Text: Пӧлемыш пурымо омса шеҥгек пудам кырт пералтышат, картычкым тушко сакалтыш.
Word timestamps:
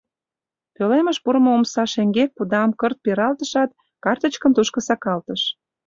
Пӧлемыш 0.75 1.17
пурымо 1.23 1.51
омса 1.57 1.83
шеҥгек 1.93 2.29
пудам 2.37 2.69
кырт 2.79 2.97
пералтышат, 3.05 3.69
картычкым 4.03 4.51
тушко 4.57 4.79
сакалтыш. 4.87 5.41